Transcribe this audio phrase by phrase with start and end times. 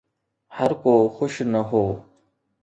[0.57, 1.83] هرڪو خوش نه هو